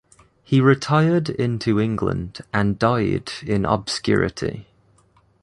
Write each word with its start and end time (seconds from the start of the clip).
He 0.41 0.61
retired 0.61 1.29
into 1.29 1.79
England 1.79 2.39
and 2.51 2.79
died 2.79 3.31
in 3.45 3.65
obscurity. 3.65 4.67